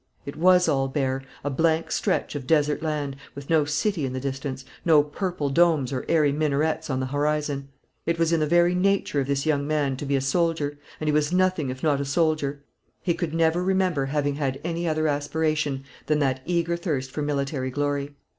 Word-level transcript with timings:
It 0.25 0.35
was 0.35 0.67
all 0.67 0.87
bare, 0.87 1.21
a 1.43 1.51
blank 1.51 1.91
stretch 1.91 2.33
of 2.33 2.47
desert 2.47 2.81
land, 2.81 3.17
with 3.35 3.51
no 3.51 3.65
city 3.65 4.03
in 4.03 4.13
the 4.13 4.19
distance; 4.19 4.65
no 4.83 5.03
purple 5.03 5.51
domes 5.51 5.93
or 5.93 6.05
airy 6.09 6.31
minarets 6.31 6.89
on 6.89 6.99
the 6.99 7.05
horizon. 7.05 7.69
It 8.07 8.17
was 8.17 8.33
in 8.33 8.39
the 8.39 8.47
very 8.47 8.73
nature 8.73 9.19
of 9.19 9.27
this 9.27 9.45
young 9.45 9.67
man 9.67 9.95
to 9.97 10.05
be 10.07 10.15
a 10.15 10.19
soldier; 10.21 10.79
and 10.99 11.07
he 11.07 11.11
was 11.13 11.31
nothing 11.31 11.69
if 11.69 11.83
not 11.83 12.01
a 12.01 12.05
soldier. 12.05 12.63
He 13.03 13.13
could 13.13 13.35
never 13.35 13.63
remember 13.63 14.07
having 14.07 14.33
had 14.37 14.59
any 14.63 14.87
other 14.87 15.07
aspiration 15.07 15.83
than 16.07 16.17
that 16.17 16.41
eager 16.47 16.75
thirst 16.77 17.11
for 17.11 17.21
military 17.21 17.69
glory. 17.69 18.15